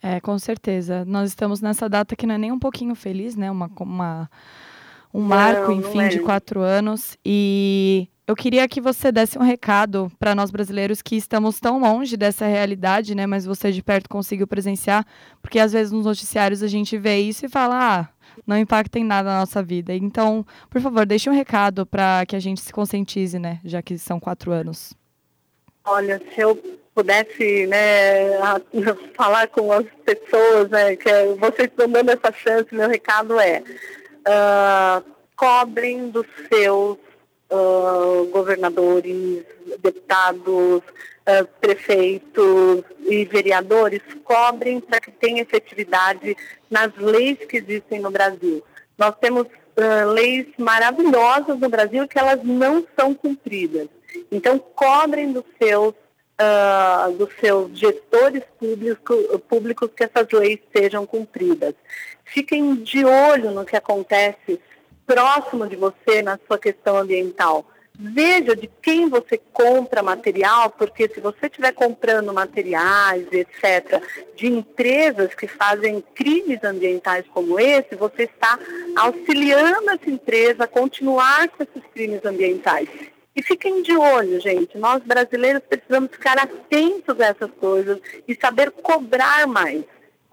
É, 0.01 0.19
com 0.19 0.37
certeza. 0.39 1.05
Nós 1.05 1.29
estamos 1.29 1.61
nessa 1.61 1.87
data 1.87 2.15
que 2.15 2.25
não 2.25 2.35
é 2.35 2.37
nem 2.37 2.51
um 2.51 2.59
pouquinho 2.59 2.95
feliz, 2.95 3.35
né? 3.35 3.49
Uma, 3.51 3.69
uma 3.79 4.29
um 5.13 5.21
marco, 5.21 5.71
não, 5.71 5.79
enfim, 5.79 5.97
não 5.97 6.01
é. 6.05 6.09
de 6.09 6.19
quatro 6.19 6.61
anos. 6.61 7.17
E 7.23 8.07
eu 8.25 8.35
queria 8.35 8.67
que 8.67 8.79
você 8.79 9.11
desse 9.11 9.37
um 9.37 9.41
recado 9.41 10.09
para 10.17 10.33
nós 10.33 10.49
brasileiros 10.49 11.01
que 11.01 11.15
estamos 11.15 11.59
tão 11.59 11.79
longe 11.79 12.15
dessa 12.15 12.45
realidade, 12.45 13.13
né? 13.13 13.27
Mas 13.27 13.45
você 13.45 13.71
de 13.71 13.83
perto 13.83 14.07
conseguiu 14.07 14.47
presenciar, 14.47 15.05
porque 15.41 15.59
às 15.59 15.73
vezes 15.73 15.91
nos 15.91 16.05
noticiários 16.05 16.63
a 16.63 16.67
gente 16.67 16.97
vê 16.97 17.17
isso 17.17 17.45
e 17.45 17.49
fala, 17.49 17.99
ah, 17.99 18.09
não 18.47 18.57
impacta 18.57 18.97
em 18.97 19.03
nada 19.03 19.29
na 19.29 19.39
nossa 19.41 19.61
vida. 19.61 19.93
Então, 19.93 20.45
por 20.69 20.79
favor, 20.79 21.05
deixe 21.05 21.29
um 21.29 21.33
recado 21.33 21.85
para 21.85 22.25
que 22.25 22.35
a 22.35 22.39
gente 22.39 22.61
se 22.61 22.71
conscientize, 22.71 23.37
né? 23.37 23.59
Já 23.65 23.81
que 23.81 23.97
são 23.97 24.19
quatro 24.19 24.51
anos. 24.51 24.93
Olha, 25.83 26.21
se 26.33 26.39
eu 26.39 26.55
pudesse 26.95 27.67
né, 27.67 28.39
falar 29.17 29.47
com 29.47 29.69
as 29.73 29.85
pessoas, 30.05 30.69
né, 30.69 30.95
que 30.95 31.09
vocês 31.39 31.67
estão 31.67 31.89
dando 31.89 32.11
essa 32.11 32.31
chance, 32.31 32.73
meu 32.73 32.87
recado 32.87 33.37
é 33.37 33.61
uh, 34.21 35.03
cobrem 35.35 36.09
dos 36.09 36.25
seus 36.47 36.97
governadores, 38.31 39.43
deputados, 39.81 40.81
uh, 41.23 41.47
prefeitos 41.59 42.83
e 43.05 43.25
vereadores 43.25 44.01
cobrem 44.23 44.79
para 44.79 44.99
que 44.99 45.11
tenha 45.11 45.41
efetividade 45.41 46.35
nas 46.69 46.95
leis 46.97 47.37
que 47.39 47.57
existem 47.57 47.99
no 47.99 48.11
Brasil. 48.11 48.63
Nós 48.97 49.15
temos 49.19 49.43
uh, 49.43 50.11
leis 50.11 50.47
maravilhosas 50.57 51.59
no 51.59 51.69
Brasil 51.69 52.07
que 52.07 52.19
elas 52.19 52.43
não 52.43 52.85
são 52.97 53.13
cumpridas. 53.13 53.87
Então, 54.31 54.59
cobrem 54.59 55.31
dos 55.31 55.45
seus, 55.61 55.93
uh, 56.39 57.11
dos 57.17 57.29
seus 57.39 57.77
gestores 57.77 58.43
públicos, 58.59 59.17
públicos 59.47 59.89
que 59.95 60.03
essas 60.03 60.27
leis 60.31 60.59
sejam 60.75 61.05
cumpridas. 61.05 61.73
Fiquem 62.25 62.75
de 62.75 63.03
olho 63.05 63.51
no 63.51 63.65
que 63.65 63.75
acontece 63.75 64.59
próximo 65.05 65.67
de 65.67 65.75
você 65.75 66.21
na 66.21 66.39
sua 66.47 66.57
questão 66.57 66.97
ambiental. 66.97 67.65
Veja 67.95 68.55
de 68.55 68.67
quem 68.81 69.07
você 69.07 69.39
compra 69.53 70.01
material, 70.01 70.71
porque 70.71 71.07
se 71.07 71.19
você 71.19 71.45
estiver 71.45 71.73
comprando 71.73 72.33
materiais, 72.33 73.27
etc., 73.31 74.01
de 74.35 74.47
empresas 74.47 75.35
que 75.35 75.47
fazem 75.47 76.03
crimes 76.15 76.63
ambientais 76.63 77.23
como 77.31 77.59
esse, 77.59 77.95
você 77.95 78.23
está 78.23 78.57
auxiliando 78.95 79.91
essa 79.91 80.09
empresa 80.09 80.63
a 80.63 80.67
continuar 80.67 81.47
com 81.49 81.61
esses 81.61 81.83
crimes 81.93 82.25
ambientais. 82.25 82.89
E 83.35 83.43
fiquem 83.43 83.83
de 83.83 83.95
olho, 83.95 84.39
gente. 84.39 84.77
Nós 84.77 85.03
brasileiros 85.03 85.61
precisamos 85.67 86.11
ficar 86.11 86.37
atentos 86.37 87.19
a 87.19 87.27
essas 87.27 87.51
coisas 87.51 87.99
e 88.27 88.35
saber 88.35 88.71
cobrar 88.71 89.45
mais. 89.47 89.83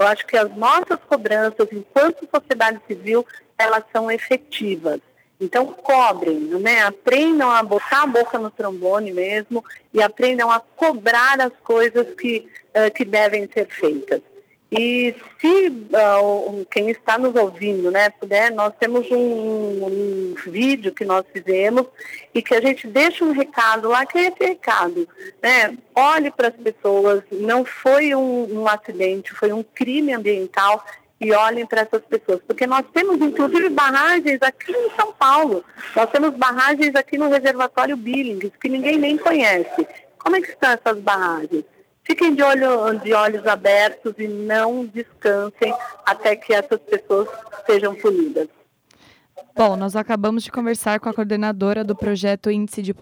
Eu 0.01 0.07
acho 0.07 0.27
que 0.27 0.35
as 0.35 0.51
nossas 0.57 0.99
cobranças, 1.07 1.69
enquanto 1.71 2.27
sociedade 2.35 2.81
civil, 2.89 3.27
elas 3.59 3.85
são 3.93 4.11
efetivas. 4.11 4.99
Então, 5.39 5.67
cobrem, 5.67 6.39
né? 6.39 6.81
aprendam 6.83 7.51
a 7.51 7.63
botar 7.63 8.05
a 8.05 8.07
boca 8.07 8.39
no 8.39 8.51
trombone 8.51 9.13
mesmo 9.13 9.63
e 9.93 10.03
aprendam 10.03 10.51
a 10.51 10.59
cobrar 10.59 11.39
as 11.39 11.53
coisas 11.63 12.15
que, 12.15 12.49
uh, 12.75 12.91
que 12.95 13.05
devem 13.05 13.47
ser 13.53 13.67
feitas. 13.67 14.23
E 14.71 15.17
se 15.41 15.69
uh, 15.69 16.67
quem 16.71 16.91
está 16.91 17.19
nos 17.19 17.35
ouvindo 17.35 17.91
né, 17.91 18.09
puder, 18.11 18.53
nós 18.53 18.73
temos 18.79 19.11
um, 19.11 19.17
um, 19.17 20.35
vídeo 20.47 20.95
que 20.95 21.05
nós 21.05 21.25
fizemos 21.33 21.87
e 22.33 22.41
que 22.41 22.55
a 22.55 22.61
gente 22.61 22.87
deixa 22.87 23.25
um 23.25 23.33
recado 23.33 23.89
lá, 23.89 24.07
que 24.07 24.17
é 24.17 24.29
esse 24.29 24.45
recado. 24.45 25.09
Né? 25.43 25.77
Olhe 25.93 26.31
para 26.31 26.49
as 26.49 26.55
pessoas, 26.55 27.25
não 27.33 27.65
foi 27.65 28.15
um, 28.15 28.61
um 28.61 28.69
acidente, 28.69 29.33
foi 29.33 29.53
um 29.53 29.65
crime 29.65 30.15
ambiental 30.15 30.85
e 31.21 31.33
olhem 31.33 31.67
para 31.67 31.83
essas 31.83 32.03
pessoas, 32.03 32.41
porque 32.47 32.67
nós 32.67 32.85
temos 32.95 33.21
inclusive 33.21 33.69
barragens 33.69 34.39
aqui 34.41 34.73
em 34.73 34.91
São 34.97 35.13
Paulo, 35.13 35.63
nós 35.95 36.09
temos 36.11 36.35
barragens 36.35 36.95
aqui 36.95 37.19
no 37.19 37.29
reservatório 37.29 37.97
Billings, 37.97 38.53
que 38.59 38.69
ninguém 38.71 38.97
nem 38.97 39.19
conhece. 39.19 39.87
Como 40.19 40.37
é 40.37 40.41
que 40.41 40.49
estão 40.49 40.71
essas 40.71 40.99
barragens? 40.99 41.65
Fiquem 42.11 42.35
de, 42.35 42.43
olho, 42.43 42.99
de 42.99 43.15
olhos 43.15 43.47
abertos 43.47 44.15
e 44.19 44.27
não 44.27 44.85
descansem 44.85 45.73
até 46.05 46.35
que 46.35 46.53
essas 46.53 46.81
pessoas 46.81 47.29
sejam 47.65 47.95
punidas. 47.95 48.49
Bom, 49.55 49.77
nós 49.77 49.95
acabamos 49.95 50.43
de 50.43 50.51
conversar 50.51 50.99
com 50.99 51.09
a 51.09 51.15
coordenadora 51.15 51.85
do 51.85 51.95
projeto 51.95 52.51
Índice 52.51 52.83
de 52.83 52.93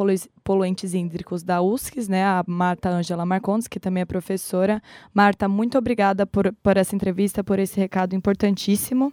Poluentes 0.45 0.93
Hídricos 0.93 1.43
da 1.43 1.63
USCS, 1.63 2.07
né, 2.07 2.23
a 2.23 2.45
Marta 2.47 2.91
Ângela 2.91 3.25
Marcondes, 3.25 3.67
que 3.67 3.81
também 3.81 4.03
é 4.03 4.05
professora. 4.05 4.83
Marta, 5.15 5.49
muito 5.49 5.79
obrigada 5.79 6.27
por, 6.27 6.53
por 6.63 6.77
essa 6.77 6.95
entrevista, 6.95 7.43
por 7.43 7.59
esse 7.59 7.81
recado 7.81 8.15
importantíssimo. 8.15 9.11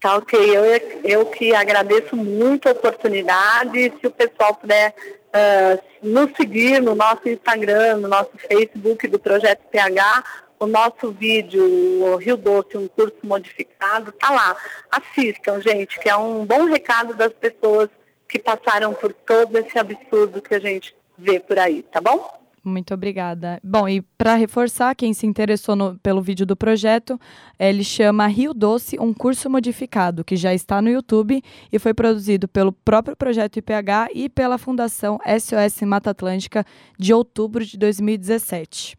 Tá 0.00 0.16
ok, 0.16 0.38
eu, 0.40 0.64
eu 1.04 1.26
que 1.26 1.54
agradeço 1.54 2.16
muito 2.16 2.66
a 2.66 2.72
oportunidade. 2.72 3.92
Se 4.00 4.06
o 4.06 4.10
pessoal 4.10 4.54
puder 4.54 4.94
uh, 5.28 5.82
nos 6.02 6.36
seguir 6.36 6.80
no 6.80 6.94
nosso 6.94 7.28
Instagram, 7.28 7.98
no 7.98 8.08
nosso 8.08 8.30
Facebook 8.36 9.06
do 9.08 9.18
Projeto 9.18 9.62
PH, 9.70 10.24
o 10.58 10.66
nosso 10.66 11.12
vídeo, 11.12 11.64
o 11.64 12.16
Rio 12.16 12.36
Doce, 12.36 12.76
um 12.76 12.88
curso 12.88 13.16
modificado, 13.22 14.12
tá 14.12 14.30
lá. 14.30 14.56
Assistam, 14.90 15.60
gente, 15.60 15.98
que 16.00 16.08
é 16.08 16.16
um 16.16 16.44
bom 16.44 16.64
recado 16.64 17.14
das 17.14 17.32
pessoas 17.32 17.88
que 18.28 18.38
passaram 18.38 18.92
por 18.92 19.12
todo 19.12 19.56
esse 19.58 19.78
absurdo 19.78 20.42
que 20.42 20.54
a 20.54 20.58
gente 20.58 20.94
vê 21.16 21.40
por 21.40 21.58
aí, 21.58 21.82
tá 21.82 22.00
bom? 22.00 22.38
Muito 22.68 22.94
obrigada. 22.94 23.58
Bom, 23.64 23.88
e 23.88 24.00
para 24.00 24.34
reforçar, 24.34 24.94
quem 24.94 25.12
se 25.12 25.26
interessou 25.26 25.74
no, 25.74 25.98
pelo 25.98 26.22
vídeo 26.22 26.46
do 26.46 26.56
projeto, 26.56 27.18
ele 27.58 27.82
chama 27.82 28.26
Rio 28.26 28.54
Doce, 28.54 28.98
um 29.00 29.12
curso 29.12 29.48
modificado, 29.50 30.24
que 30.24 30.36
já 30.36 30.54
está 30.54 30.80
no 30.80 30.88
YouTube 30.90 31.42
e 31.72 31.78
foi 31.78 31.94
produzido 31.94 32.46
pelo 32.46 32.70
próprio 32.72 33.16
projeto 33.16 33.56
IPH 33.56 34.10
e 34.14 34.28
pela 34.28 34.58
Fundação 34.58 35.18
SOS 35.26 35.82
Mata 35.82 36.10
Atlântica 36.10 36.64
de 36.98 37.12
outubro 37.12 37.64
de 37.64 37.76
2017. 37.76 38.96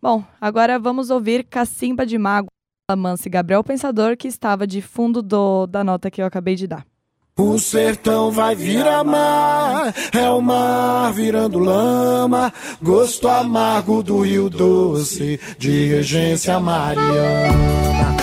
Bom, 0.00 0.22
agora 0.40 0.78
vamos 0.78 1.10
ouvir 1.10 1.44
Cacimba 1.44 2.06
de 2.06 2.18
Mago, 2.18 2.48
Mansa 2.96 3.26
e 3.26 3.30
Gabriel 3.30 3.64
Pensador, 3.64 4.16
que 4.16 4.28
estava 4.28 4.66
de 4.66 4.82
fundo 4.82 5.22
do, 5.22 5.66
da 5.66 5.82
nota 5.82 6.10
que 6.10 6.22
eu 6.22 6.26
acabei 6.26 6.54
de 6.54 6.66
dar. 6.66 6.93
O 7.36 7.58
sertão 7.58 8.30
vai 8.30 8.54
virar 8.54 9.02
mar, 9.02 9.92
é 10.12 10.30
o 10.30 10.40
mar 10.40 11.12
virando 11.12 11.58
lama, 11.58 12.52
gosto 12.80 13.26
amargo 13.26 14.04
do 14.04 14.20
rio 14.20 14.48
doce, 14.48 15.40
de 15.58 15.88
regência 15.88 16.60
mariana. 16.60 18.14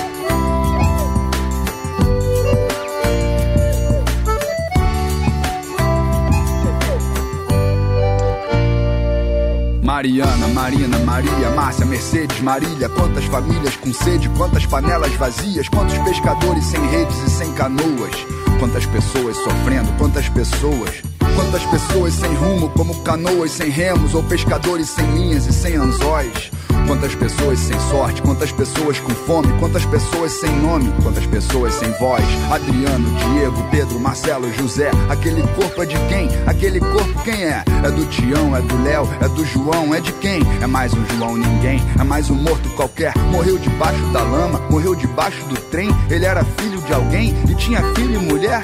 Mariana, 9.84 10.48
Marina, 10.48 10.98
Maria, 11.00 11.50
Márcia, 11.53 11.86
Mercedes, 11.86 12.39
Marília. 12.39 12.88
Quantas 12.88 13.25
famílias 13.25 13.75
com 13.75 13.94
sede, 13.94 14.30
quantas 14.30 14.65
panelas 14.65 15.13
vazias, 15.15 15.68
quantos 15.68 15.98
pescadores 15.98 16.63
sem 16.63 16.80
redes 16.88 17.18
e 17.27 17.30
sem 17.30 17.53
canoas. 17.53 18.41
Quantas 18.62 18.86
pessoas 18.86 19.36
sofrendo, 19.38 19.91
quantas 19.98 20.30
pessoas. 20.30 21.01
Quantas 21.34 21.65
pessoas 21.65 22.13
sem 22.13 22.32
rumo, 22.36 22.70
como 22.70 22.94
canoas 23.01 23.50
sem 23.50 23.72
remos, 23.72 24.13
ou 24.13 24.22
pescadores 24.22 24.88
sem 24.88 25.03
linhas 25.15 25.48
e 25.48 25.51
sem 25.51 25.75
anzóis. 25.77 26.51
Quantas 26.92 27.16
pessoas 27.16 27.58
sem 27.58 27.80
sorte, 27.90 28.22
quantas 28.22 28.52
pessoas 28.52 29.00
com 29.00 29.12
fome, 29.12 29.48
quantas 29.60 29.86
pessoas 29.86 30.34
sem 30.34 30.54
nome, 30.60 30.92
quantas 31.02 31.26
pessoas 31.26 31.74
sem 31.76 31.90
voz. 31.94 32.22
Adriano, 32.52 33.10
Diego, 33.18 33.64
Pedro, 33.72 33.98
Marcelo, 33.98 34.52
José. 34.52 34.92
Aquele 35.10 35.42
corpo 35.56 35.84
é 35.84 35.86
de 35.86 35.96
quem? 36.10 36.28
Aquele 36.46 36.82
corpo 36.82 37.24
quem 37.24 37.46
é? 37.46 37.64
É 37.82 37.90
do 37.90 38.06
Tião, 38.08 38.54
é 38.58 38.62
do 38.62 38.84
Léo, 38.84 39.08
é 39.22 39.30
do 39.30 39.46
João, 39.46 39.96
é 39.96 40.02
de 40.02 40.12
quem? 40.12 40.42
É 40.62 40.68
mais 40.68 40.94
um 40.94 41.06
João 41.16 41.38
ninguém, 41.38 41.82
é 41.98 42.04
mais 42.04 42.30
um 42.30 42.36
morto 42.36 42.70
qualquer. 42.72 43.18
Morreu 43.32 43.58
debaixo 43.58 44.06
da 44.08 44.24
lama, 44.24 44.60
morreu 44.70 44.94
debaixo 44.94 45.42
do 45.46 45.56
trem. 45.56 45.90
Ele 46.10 46.26
era 46.26 46.44
filho 46.44 46.82
de 46.82 46.94
alguém 46.94 47.34
e 47.50 47.56
tinha 47.56 47.82
filho 47.96 48.22
e 48.22 48.26
mulher. 48.26 48.62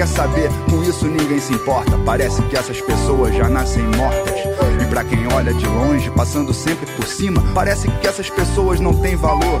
Quer 0.00 0.08
saber, 0.08 0.50
com 0.70 0.82
isso 0.82 1.06
ninguém 1.06 1.38
se 1.38 1.52
importa. 1.52 1.98
Parece 2.06 2.40
que 2.44 2.56
essas 2.56 2.80
pessoas 2.80 3.34
já 3.36 3.50
nascem 3.50 3.82
mortas. 3.82 4.34
E 4.82 4.86
pra 4.86 5.04
quem 5.04 5.30
olha 5.30 5.52
de 5.52 5.66
longe, 5.66 6.10
passando 6.12 6.54
sempre 6.54 6.86
por 6.92 7.06
cima, 7.06 7.44
parece 7.54 7.86
que 7.86 8.06
essas 8.06 8.30
pessoas 8.30 8.80
não 8.80 8.94
têm 8.94 9.14
valor. 9.14 9.60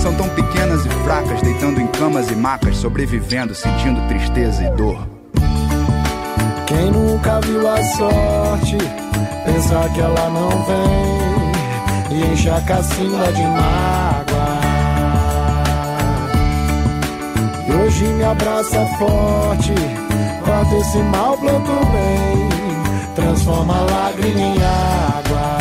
São 0.00 0.12
tão 0.14 0.28
pequenas 0.30 0.84
e 0.84 0.88
fracas, 1.04 1.40
deitando 1.42 1.80
em 1.80 1.86
camas 1.86 2.28
e 2.28 2.34
macas, 2.34 2.76
sobrevivendo, 2.76 3.54
sentindo 3.54 4.04
tristeza 4.08 4.64
e 4.64 4.70
dor. 4.72 4.98
Quem 6.66 6.90
nunca 6.90 7.40
viu 7.42 7.70
a 7.70 7.80
sorte, 7.80 8.78
pensar 9.44 9.92
que 9.92 10.00
ela 10.00 10.28
não 10.28 10.50
vem 12.10 12.18
e 12.18 12.32
enche 12.32 12.50
a 12.50 12.60
cacina 12.62 13.32
de 13.32 13.42
mágoa. 13.42 14.37
Hoje 17.80 18.04
me 18.04 18.24
abraça 18.24 18.86
forte, 18.98 19.74
corta 20.44 20.76
esse 20.76 20.98
mal, 20.98 21.36
planto 21.38 21.72
bem, 21.92 22.48
transforma 23.14 23.74
a 23.74 23.82
lágrima 23.82 24.40
em 24.40 24.56
água. 24.62 25.58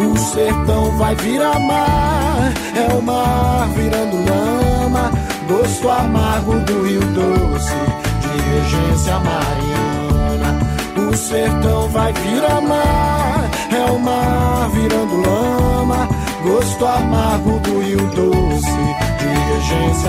O 0.00 0.18
sertão 0.18 0.90
vai 0.96 1.14
virar 1.16 1.58
mar, 1.60 2.52
é 2.74 2.94
o 2.94 3.02
mar 3.02 3.68
virando 3.68 4.16
lama, 4.30 5.12
gosto 5.48 5.88
amargo 5.88 6.54
do 6.60 6.82
rio 6.86 7.00
doce, 7.00 7.74
de 8.20 8.28
regência 8.50 9.18
mariana. 9.18 10.58
O 10.96 11.16
sertão 11.16 11.88
vai 11.88 12.12
virar 12.12 12.60
mar, 12.62 13.50
é 13.72 13.90
o 13.90 13.98
mar 13.98 14.70
virando 14.70 15.16
lama, 15.16 16.08
gosto 16.42 16.86
amargo 16.86 17.58
do 17.60 17.80
rio 17.80 18.06
doce, 18.14 19.19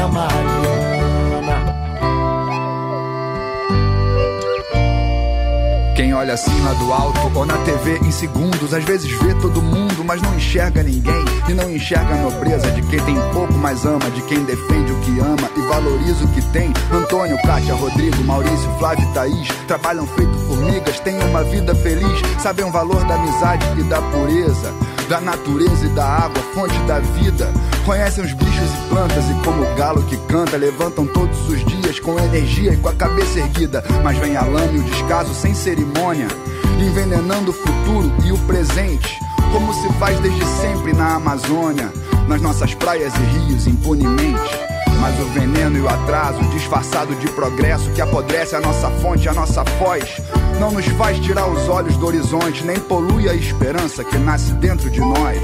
mariana. 0.07 1.11
Quem 5.95 6.13
olha 6.13 6.35
lá 6.63 6.73
do 6.73 6.93
alto 6.93 7.31
ou 7.37 7.45
na 7.45 7.57
TV 7.59 7.99
em 7.99 8.11
segundos, 8.11 8.73
às 8.73 8.83
vezes 8.83 9.11
vê 9.11 9.33
todo 9.35 9.61
mundo, 9.61 10.03
mas 10.03 10.21
não 10.21 10.33
enxerga 10.35 10.81
ninguém. 10.81 11.25
E 11.47 11.53
não 11.53 11.69
enxerga 11.69 12.13
a 12.13 12.17
nobreza 12.17 12.71
de 12.71 12.81
quem 12.83 12.99
tem 13.01 13.15
pouco, 13.33 13.53
mas 13.53 13.85
ama, 13.85 14.09
de 14.11 14.21
quem 14.23 14.43
defende 14.43 14.91
o 14.91 14.99
que 15.01 15.19
ama 15.19 15.49
e 15.55 15.61
valoriza 15.67 16.23
o 16.23 16.27
que 16.29 16.41
tem. 16.51 16.73
Antônio, 16.91 17.37
Kátia, 17.43 17.75
Rodrigo, 17.75 18.23
Maurício, 18.23 18.69
Flávio 18.79 19.07
e 19.09 19.13
Thaís 19.13 19.47
trabalham 19.67 20.07
feito 20.07 20.33
formigas, 20.47 20.99
têm 21.01 21.19
uma 21.23 21.43
vida 21.43 21.75
feliz, 21.75 22.21
sabem 22.39 22.65
o 22.65 22.71
valor 22.71 23.03
da 23.05 23.15
amizade 23.15 23.65
e 23.79 23.83
da 23.83 24.01
pureza 24.01 24.73
da 25.11 25.19
natureza 25.19 25.85
e 25.85 25.89
da 25.89 26.05
água, 26.05 26.41
fonte 26.53 26.77
da 26.83 26.99
vida. 26.99 27.51
Conhecem 27.85 28.23
os 28.23 28.31
bichos 28.31 28.69
e 28.69 28.89
plantas 28.89 29.29
e 29.29 29.33
como 29.43 29.61
o 29.61 29.75
galo 29.75 30.01
que 30.03 30.15
canta, 30.19 30.55
levantam 30.55 31.05
todos 31.05 31.49
os 31.49 31.65
dias 31.65 31.99
com 31.99 32.17
energia 32.17 32.71
e 32.71 32.77
com 32.77 32.87
a 32.87 32.93
cabeça 32.93 33.39
erguida. 33.39 33.83
Mas 34.05 34.17
vem 34.19 34.37
a 34.37 34.41
lama 34.45 34.71
e 34.71 34.79
o 34.79 34.83
descaso 34.83 35.33
sem 35.33 35.53
cerimônia, 35.53 36.27
envenenando 36.79 37.51
o 37.51 37.53
futuro 37.53 38.09
e 38.23 38.31
o 38.31 38.37
presente, 38.47 39.19
como 39.51 39.73
se 39.73 39.91
faz 39.99 40.17
desde 40.21 40.45
sempre 40.45 40.93
na 40.93 41.15
Amazônia, 41.15 41.91
nas 42.29 42.41
nossas 42.41 42.73
praias 42.73 43.13
e 43.13 43.49
rios 43.49 43.67
impunemente. 43.67 44.70
Mas 45.01 45.19
o 45.19 45.25
veneno 45.29 45.75
e 45.79 45.81
o 45.81 45.89
atraso, 45.89 46.39
disfarçado 46.51 47.15
de 47.15 47.27
progresso, 47.29 47.89
que 47.89 48.01
apodrece 48.01 48.55
a 48.55 48.61
nossa 48.61 48.87
fonte, 49.01 49.27
a 49.27 49.33
nossa 49.33 49.63
voz, 49.63 50.21
não 50.59 50.71
nos 50.71 50.85
faz 50.89 51.17
tirar 51.19 51.47
os 51.47 51.67
olhos 51.67 51.97
do 51.97 52.05
horizonte, 52.05 52.63
nem 52.63 52.79
polui 52.79 53.27
a 53.27 53.33
esperança 53.33 54.03
que 54.03 54.15
nasce 54.19 54.53
dentro 54.53 54.91
de 54.91 54.99
nós. 54.99 55.41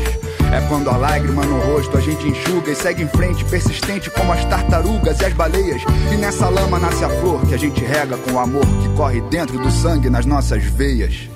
É 0.54 0.62
quando 0.70 0.92
a 0.92 0.96
lágrima 0.96 1.44
no 1.44 1.60
rosto 1.60 1.98
a 1.98 2.02
gente 2.02 2.28
enxuga 2.28 2.72
e 2.72 2.76
segue 2.76 3.02
em 3.02 3.08
frente, 3.08 3.44
persistente 3.46 4.12
como 4.12 4.32
as 4.32 4.46
tartarugas 4.46 5.20
e 5.20 5.26
as 5.26 5.34
baleias. 5.34 5.82
E 6.14 6.16
nessa 6.18 6.48
lama 6.50 6.78
nasce 6.78 7.04
a 7.04 7.10
flor 7.10 7.42
que 7.48 7.56
a 7.56 7.58
gente 7.58 7.84
rega 7.84 8.16
com 8.16 8.34
o 8.34 8.40
amor 8.40 8.64
que 8.64 8.90
corre 8.96 9.22
dentro 9.22 9.58
do 9.58 9.72
sangue 9.72 10.08
nas 10.08 10.28
nossas 10.28 10.64
veias. 10.64 11.28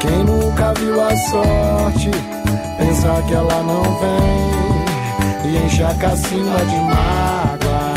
Quem 0.00 0.24
nunca 0.24 0.74
viu 0.74 1.00
a 1.00 1.16
sorte, 1.16 2.10
pensar 2.76 3.22
que 3.22 3.32
ela 3.32 3.62
não 3.62 3.82
vem 3.82 4.59
e 5.44 5.56
enche 5.64 5.82
a 5.82 5.94
cacina 5.94 6.58
de 6.64 6.76
mágoa. 6.76 7.90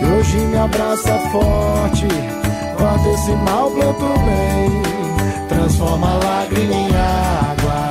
E 0.00 0.04
hoje 0.04 0.38
me 0.38 0.56
abraça 0.56 1.18
forte, 1.30 2.08
corta 2.76 3.08
esse 3.08 3.32
mal, 3.32 3.70
planto 3.70 4.06
bem, 4.24 4.82
transforma 5.48 6.10
a 6.10 6.14
lágrima 6.14 6.74
em 6.74 6.88
água. 6.96 7.90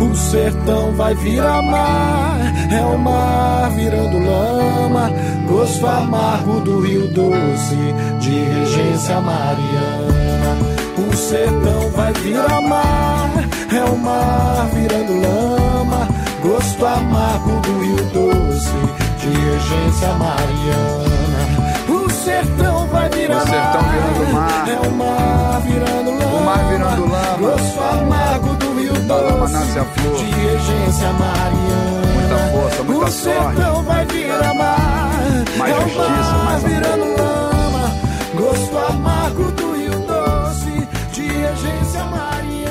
O 0.00 0.14
sertão 0.14 0.92
vai 0.92 1.14
virar 1.14 1.62
mar, 1.62 2.38
é 2.70 2.84
o 2.84 2.98
mar 2.98 3.70
virando 3.70 4.18
lama, 4.18 5.10
gosto 5.48 5.86
amargo 5.86 6.60
do 6.60 6.80
rio 6.80 7.08
doce, 7.08 7.76
de 8.20 8.30
regência 8.30 9.20
mariana. 9.20 10.56
O 10.98 11.16
sertão 11.16 11.90
vai 11.90 12.12
virar 12.12 12.60
mar, 12.60 13.47
é 13.70 13.84
o 13.84 13.96
mar 13.98 14.66
virando 14.72 15.20
lama, 15.20 16.08
gosto 16.40 16.86
amargo 16.86 17.60
do 17.60 17.78
rio 17.80 17.96
doce, 18.14 18.72
de 19.18 19.28
regência 19.28 20.08
mariana. 20.14 21.38
O 21.86 22.10
sertão 22.10 22.86
vai 22.86 23.08
virar 23.10 23.36
o 23.36 23.46
sertão 23.46 23.82
virando 23.82 24.32
mar, 24.32 24.68
é 24.68 24.88
o 24.88 24.90
mar 24.92 25.60
virando 25.60 26.10
lama, 26.10 26.36
o 26.36 26.44
mar 26.44 26.64
virando 26.70 27.02
lama, 27.02 27.36
gosto 27.38 27.80
amargo 27.80 28.54
do 28.54 28.80
rio 28.80 28.92
da 28.94 29.18
doce, 29.18 29.32
lama 29.32 29.48
nasce 29.48 29.78
a 29.78 29.84
flor, 29.84 30.16
de 30.16 30.24
regência 30.24 31.12
mariana. 31.12 32.06
Muita 32.14 32.36
força, 32.52 32.82
muita 32.84 33.04
o 33.04 33.12
sorte. 33.12 33.38
O 33.38 33.54
sertão 33.54 33.82
vai 33.82 34.04
virar 34.06 34.54
mar, 34.54 35.10
mais 35.58 35.74
é 35.74 35.78
o 35.78 35.98
mar 35.98 36.44
mais 36.44 36.62
virando 36.62 37.02
amor. 37.02 37.18
lama, 37.18 37.90
gosto 38.34 38.78
amargo 38.78 39.52
do 39.52 39.72
rio 39.76 39.98
doce, 40.00 40.88
de 41.12 41.22
regência 41.22 42.04
mariana. 42.04 42.67